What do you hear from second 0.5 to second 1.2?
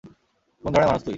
কোন ধরনের মানুষ তুই?